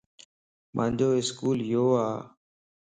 [0.75, 2.07] مانجو اسڪول يو ا